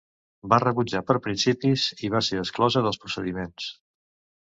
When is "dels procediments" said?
2.89-3.73